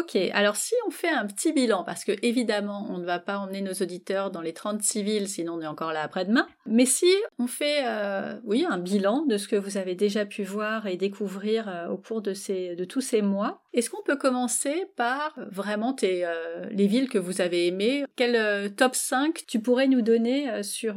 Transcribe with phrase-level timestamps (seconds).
[0.00, 3.36] Ok, alors si on fait un petit bilan, parce que évidemment on ne va pas
[3.36, 7.12] emmener nos auditeurs dans les 36 villes, sinon on est encore là après-demain, mais si
[7.38, 10.96] on fait euh, oui, un bilan de ce que vous avez déjà pu voir et
[10.96, 15.34] découvrir euh, au cours de, ces, de tous ces mois, est-ce qu'on peut commencer par
[15.36, 18.04] euh, vraiment les villes que vous avez aimées?
[18.16, 20.94] Quel top 5 tu pourrais nous donner sur,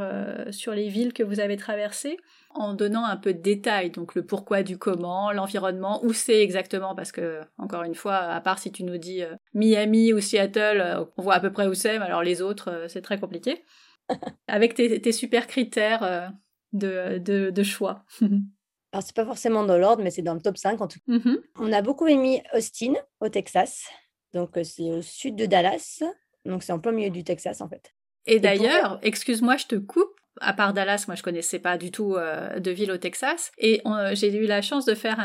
[0.52, 2.18] sur les villes que vous avez traversées?
[2.56, 6.96] En donnant un peu de détails, donc le pourquoi du comment, l'environnement, où c'est exactement,
[6.96, 10.82] parce que, encore une fois, à part si tu nous dis euh, Miami ou Seattle,
[10.82, 13.20] euh, on voit à peu près où c'est, mais alors les autres, euh, c'est très
[13.20, 13.64] compliqué.
[14.48, 16.34] Avec tes, super critères
[16.74, 18.04] de, de, choix.
[18.22, 21.14] alors, c'est pas forcément dans l'ordre, mais c'est dans le top 5 en tout cas.
[21.14, 21.38] Mm-hmm.
[21.60, 23.86] On a beaucoup aimé Austin, au Texas.
[24.34, 26.04] Donc, c'est au sud de Dallas.
[26.44, 27.94] Donc, c'est en plein milieu du Texas, en fait.
[28.26, 32.16] Et d'ailleurs, excuse-moi, je te coupe, à part Dallas, moi je connaissais pas du tout
[32.16, 33.52] euh, de ville au Texas.
[33.58, 33.82] Et
[34.14, 35.20] j'ai eu la chance de faire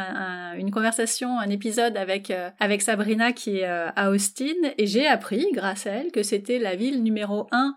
[0.56, 4.44] une conversation, un épisode avec euh, avec Sabrina qui est euh, à Austin,
[4.76, 7.74] et j'ai appris grâce à elle que c'était la ville numéro un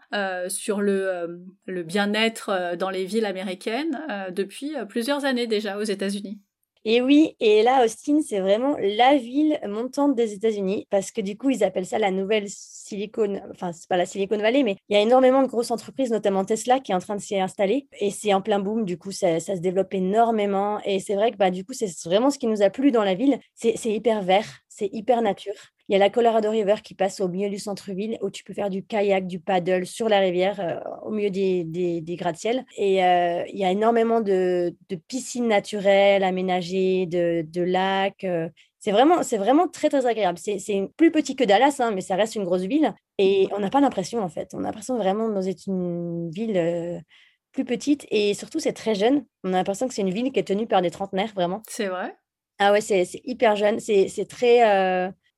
[0.47, 3.99] sur le le bien-être dans les villes américaines
[4.31, 6.39] depuis plusieurs années déjà aux États-Unis.
[6.83, 11.37] Et oui, et là, Austin, c'est vraiment la ville montante des États-Unis parce que du
[11.37, 14.95] coup, ils appellent ça la nouvelle Silicon, enfin, c'est pas la Silicon Valley, mais il
[14.95, 17.87] y a énormément de grosses entreprises, notamment Tesla, qui est en train de s'y installer
[17.99, 18.83] et c'est en plein boom.
[18.83, 22.31] Du coup, ça, se développe énormément et c'est vrai que bah, du coup, c'est vraiment
[22.31, 23.39] ce qui nous a plu dans la ville.
[23.53, 24.47] C'est hyper vert,
[24.81, 25.53] c'est hyper nature.
[25.89, 28.53] Il y a la Colorado River qui passe au milieu du centre-ville où tu peux
[28.53, 32.65] faire du kayak, du paddle sur la rivière euh, au milieu des, des, gratte-ciel.
[32.77, 34.75] Et euh, il y a énormément de,
[35.07, 38.23] piscines naturelles aménagées, de, de lacs.
[38.23, 38.49] Euh.
[38.79, 40.39] c'est vraiment, c'est vraiment très, très agréable.
[40.39, 42.95] C'est, plus petit que Dallas, hein, mais ça reste une grosse ville.
[43.19, 44.49] Et on n'a pas l'impression, en fait.
[44.53, 47.03] On a l'impression vraiment d'être une ville
[47.51, 48.07] plus petite.
[48.09, 49.25] Et surtout, c'est très jeune.
[49.43, 51.61] On a l'impression que c'est une ville qui est tenue par des trentenaires, vraiment.
[51.67, 52.15] C'est vrai.
[52.63, 53.79] Ah ouais, c'est, hyper jeune.
[53.79, 54.61] C'est, très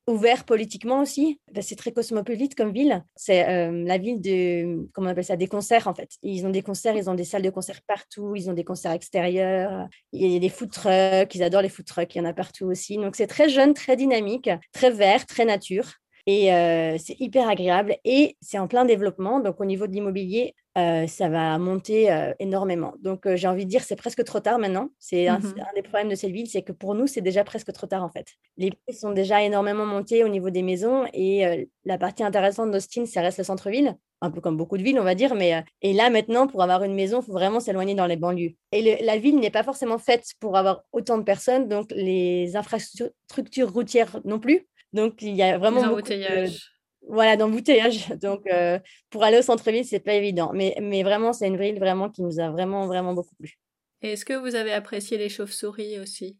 [0.06, 1.40] ouvert politiquement aussi.
[1.62, 3.02] C'est très cosmopolite comme ville.
[3.16, 6.10] C'est euh, la ville de, comment on appelle ça, des concerts en fait.
[6.22, 8.92] Ils ont des concerts, ils ont des salles de concert partout, ils ont des concerts
[8.92, 9.88] extérieurs.
[10.12, 12.34] Il y a des food trucks, ils adorent les food trucks, il y en a
[12.34, 12.96] partout aussi.
[12.96, 15.94] Donc c'est très jeune, très dynamique, très vert, très nature.
[16.26, 19.40] Et euh, c'est hyper agréable et c'est en plein développement.
[19.40, 22.94] Donc, au niveau de l'immobilier, euh, ça va monter euh, énormément.
[23.00, 24.88] Donc, j'ai envie de dire, c'est presque trop tard maintenant.
[24.98, 27.44] C'est un, mmh un, des problèmes de cette ville, c'est que pour nous, c'est déjà
[27.44, 28.26] presque trop tard en fait.
[28.56, 33.04] Les prix sont déjà énormément montés au niveau des maisons et la partie intéressante d'Austin,
[33.04, 35.34] ça reste le centre-ville, un peu comme beaucoup de villes, on va dire.
[35.34, 38.54] Mais et là, maintenant, pour avoir une maison, il faut vraiment s'éloigner dans les banlieues.
[38.72, 43.72] Et la ville n'est pas forcément faite pour avoir autant de personnes, donc les infrastructures
[43.72, 44.66] routières non plus.
[44.94, 45.82] Donc, il y a vraiment.
[45.82, 46.70] D'embouteillage.
[47.08, 48.08] Voilà, d'embouteillage.
[48.22, 48.78] Donc, euh,
[49.10, 50.52] pour aller au centre-ville, c'est pas évident.
[50.54, 53.58] Mais, mais vraiment, c'est une ville vraiment qui nous a vraiment, vraiment beaucoup plu.
[54.00, 56.38] Et est-ce que vous avez apprécié les chauves-souris aussi?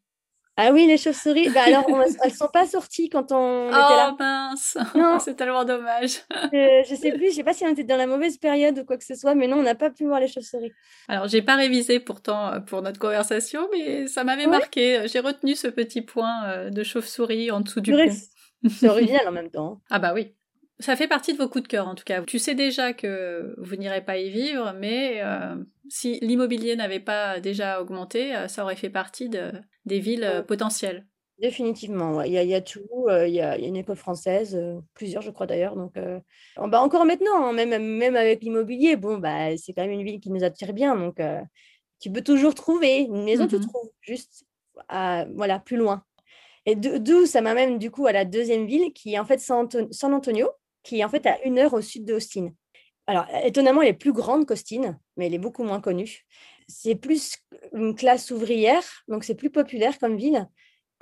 [0.56, 1.48] Ah oui, les chauves-souris?
[1.48, 1.84] Bah alors,
[2.24, 4.10] elles sont pas sorties quand on était là.
[4.12, 6.20] Oh mince Non, c'est tellement dommage.
[6.52, 8.84] je, je sais plus, je sais pas si on était dans la mauvaise période ou
[8.84, 10.72] quoi que ce soit, mais non, on n'a pas pu voir les chauves-souris.
[11.08, 15.08] Alors, j'ai pas révisé pourtant euh, pour notre conversation, mais ça m'avait marqué.
[15.08, 18.10] J'ai retenu ce petit point euh, de chauve-souris en dessous du pont.
[18.70, 19.80] C'est original en même temps.
[19.90, 20.34] Ah bah oui.
[20.80, 22.22] Ça fait partie de vos coups de cœur en tout cas.
[22.22, 25.54] Tu sais déjà que vous n'irez pas y vivre, mais euh,
[25.88, 29.52] si l'immobilier n'avait pas déjà augmenté, euh, ça aurait fait partie de,
[29.84, 31.06] des villes euh, potentielles.
[31.38, 32.80] Définitivement, il, y a, tout.
[33.08, 34.56] Il y, a, une école française,
[34.94, 35.74] plusieurs je crois d'ailleurs.
[35.74, 35.94] Donc,
[36.56, 40.20] bah encore maintenant, hein, même, même avec l'immobilier, bon, bah, c'est quand même une ville
[40.20, 40.94] qui nous attire bien.
[40.94, 41.20] Donc,
[42.00, 43.68] tu peux toujours trouver une maison, tu mm-hmm.
[43.68, 44.44] trouves juste
[44.88, 46.04] voilà, plus loin.
[46.66, 49.68] Et d'où ça m'amène du coup à la deuxième ville qui est en fait San,
[50.02, 50.48] Antonio,
[50.82, 52.50] qui est en fait à une heure au sud d'Austin.
[53.06, 56.24] Alors, étonnamment, elle est plus grande qu'Austin, mais elle est beaucoup moins connue.
[56.68, 57.36] C'est plus
[57.74, 60.48] une classe ouvrière, donc c'est plus populaire comme ville.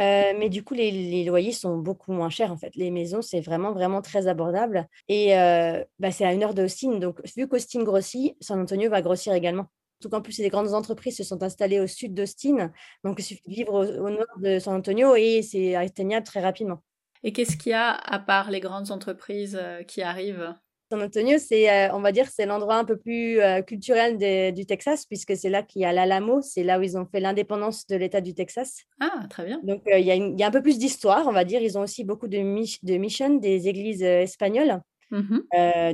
[0.00, 2.74] Euh, mais du coup, les, loyers sont beaucoup moins chers en fait.
[2.74, 4.88] Les maisons, c'est vraiment, vraiment très abordable.
[5.08, 6.98] Et euh, bah, c'est à une heure d'Austin.
[6.98, 9.66] Donc, vu qu'Austin grossit, San Antonio va grossir également.
[10.02, 12.72] Surtout qu'en plus, les grandes entreprises se sont installées au sud d'Austin.
[13.04, 16.82] Donc, il suffit de vivre au, nord de San Antonio et c'est atteignable très rapidement.
[17.22, 20.52] Et qu'est-ce qu'il y a à part les grandes entreprises euh, qui arrivent?
[20.90, 24.18] San Antonio, c'est, euh, on va dire, c'est l'endroit un peu plus euh, culturel
[24.52, 27.20] du Texas, puisque c'est là qu'il y a l'Alamo, c'est là où ils ont fait
[27.20, 28.82] l'indépendance de l'État du Texas.
[28.98, 29.60] Ah, très bien.
[29.62, 31.62] Donc, il y, a un peu plus d'histoire, on va dire.
[31.62, 34.80] Ils ont aussi beaucoup de, de missions, des églises espagnoles.
[35.12, 35.38] Mmh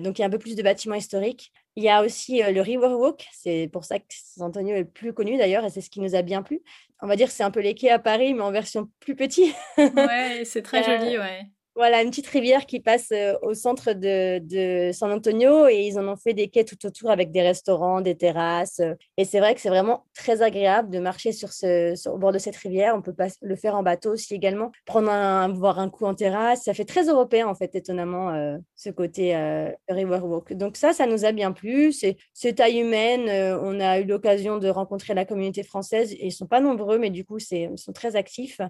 [0.01, 1.53] donc, il y a un peu plus de bâtiments historiques.
[1.79, 5.13] Il y a aussi le Riverwalk, c'est pour ça que San Antonio est le plus
[5.13, 6.61] connu d'ailleurs, et c'est ce qui nous a bien plu.
[7.01, 9.15] On va dire que c'est un peu les quais à Paris, mais en version plus
[9.15, 9.55] petit.
[9.79, 11.47] ouais, c'est très joli, ouais.
[11.79, 16.09] Voilà, une petite rivière qui passe euh, au centre de, San Antonio et ils en
[16.09, 18.81] ont fait des quais tout autour avec des restaurants, des terrasses.
[19.17, 22.39] Et c'est vrai que c'est vraiment très agréable de marcher sur ce, au bord de
[22.39, 22.97] cette rivière.
[22.97, 26.15] On peut pas le faire en bateau aussi également, prendre un, voir un coup en
[26.15, 26.65] terrasse.
[26.65, 30.55] Ça fait très européen en fait, étonnamment, euh, ce côté euh, Riverwalk.
[30.55, 31.93] Donc ça, ça nous a bien plu.
[31.93, 33.29] C'est taille humaine.
[33.29, 36.13] Euh, on a eu l'occasion de rencontrer la communauté française.
[36.21, 38.61] Ils sont pas nombreux, mais du coup, ils sont très actifs.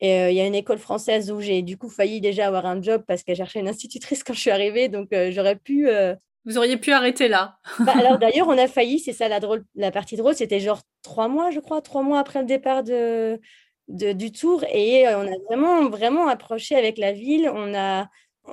[0.00, 2.66] Et euh, il y a une école française où j'ai du coup failli déjà avoir
[2.66, 4.88] un job parce qu'elle cherchait une institutrice quand je suis arrivée.
[4.88, 5.88] Donc euh, j'aurais pu.
[5.88, 6.14] Euh,
[6.44, 7.56] Vous auriez pu arrêter là.
[7.80, 10.80] Bah, alors d'ailleurs, on a failli, c'est ça la, drôle, la partie drôle, c'était genre
[11.02, 13.40] trois mois, je crois, trois mois après le départ de,
[13.88, 14.64] de du tour.
[14.72, 17.48] Et on a vraiment, vraiment approché avec la ville.
[17.52, 18.08] On a,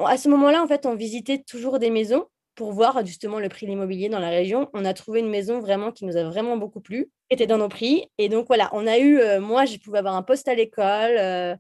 [0.05, 3.65] à ce moment-là, en fait, on visitait toujours des maisons pour voir justement le prix
[3.65, 4.69] de l'immobilier dans la région.
[4.73, 7.69] On a trouvé une maison vraiment qui nous a vraiment beaucoup plu, était dans nos
[7.69, 8.07] prix.
[8.17, 11.17] Et donc voilà, on a eu, euh, moi, je pouvais avoir un poste à l'école.
[11.17, 11.55] Euh,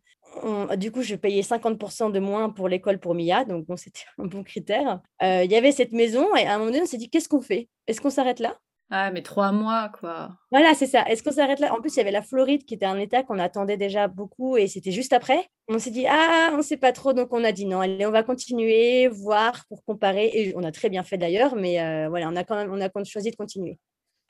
[0.77, 4.25] du coup, je payais 50% de moins pour l'école pour Mia, donc bon, c'était un
[4.25, 5.01] bon critère.
[5.23, 7.29] Euh, il y avait cette maison et à un moment donné, on s'est dit, qu'est-ce
[7.29, 7.69] qu'on fait?
[7.87, 8.57] Est-ce qu'on s'arrête là?
[8.93, 10.31] Ah, mais trois mois, quoi.
[10.51, 11.03] Voilà, c'est ça.
[11.07, 11.73] Est-ce qu'on s'arrête là?
[11.73, 14.57] En plus, il y avait la Floride qui était un état qu'on attendait déjà beaucoup
[14.57, 15.47] et c'était juste après.
[15.69, 18.05] On s'est dit, ah, on ne sait pas trop, donc on a dit non, allez,
[18.05, 20.29] on va continuer, voir pour comparer.
[20.33, 22.81] Et on a très bien fait d'ailleurs, mais euh, voilà, on a quand même on
[22.81, 23.79] a choisi de continuer.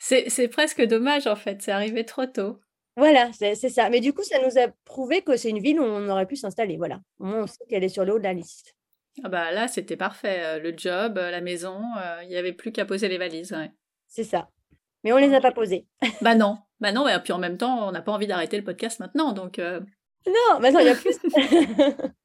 [0.02, 2.60] C'est presque dommage, en fait, c'est arrivé trop tôt.
[2.98, 3.90] Voilà, c'est ça.
[3.90, 6.36] Mais du coup, ça nous a prouvé que c'est une ville où on aurait pu
[6.36, 6.76] s'installer.
[6.76, 8.76] Voilà, on sait qu'elle est sur le haut de la liste.
[9.24, 10.40] Ah bah là, c'était parfait.
[10.40, 11.82] Euh, le job, euh, la maison,
[12.24, 13.52] il n'y avait plus qu'à poser les valises.
[13.52, 13.72] Ouais.
[14.08, 14.50] C'est ça.
[15.04, 15.86] Mais on les a pas posés.
[16.22, 16.58] bah non.
[16.80, 19.34] Bah non, et puis en même temps, on n'a pas envie d'arrêter le podcast maintenant,
[19.34, 19.60] donc...
[19.60, 19.80] Euh.
[20.26, 21.18] Non, maintenant il y a plus.